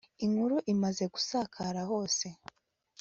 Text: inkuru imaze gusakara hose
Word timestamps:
inkuru 0.25 0.55
imaze 0.73 1.03
gusakara 1.13 1.81
hose 1.91 2.25